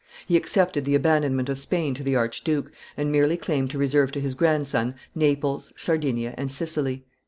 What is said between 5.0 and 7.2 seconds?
Naples, Sardinia, and Sicily.